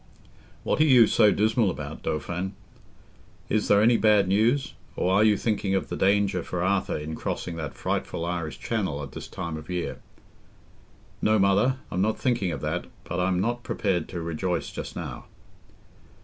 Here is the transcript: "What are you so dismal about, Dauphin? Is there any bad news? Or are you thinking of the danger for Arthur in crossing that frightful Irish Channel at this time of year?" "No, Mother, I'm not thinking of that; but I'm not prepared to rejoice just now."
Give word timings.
"What 0.63 0.81
are 0.81 0.83
you 0.83 1.05
so 1.05 1.31
dismal 1.31 1.69
about, 1.69 2.01
Dauphin? 2.01 2.53
Is 3.49 3.67
there 3.67 3.83
any 3.83 3.97
bad 3.97 4.27
news? 4.27 4.73
Or 4.95 5.13
are 5.13 5.23
you 5.23 5.37
thinking 5.37 5.75
of 5.75 5.89
the 5.89 5.95
danger 5.95 6.41
for 6.41 6.63
Arthur 6.63 6.97
in 6.97 7.13
crossing 7.13 7.55
that 7.57 7.75
frightful 7.75 8.25
Irish 8.25 8.57
Channel 8.59 9.03
at 9.03 9.11
this 9.11 9.27
time 9.27 9.57
of 9.57 9.69
year?" 9.69 9.99
"No, 11.21 11.37
Mother, 11.37 11.77
I'm 11.91 12.01
not 12.01 12.17
thinking 12.17 12.51
of 12.51 12.61
that; 12.61 12.85
but 13.03 13.19
I'm 13.19 13.39
not 13.39 13.61
prepared 13.61 14.09
to 14.09 14.21
rejoice 14.21 14.71
just 14.71 14.95
now." 14.95 15.25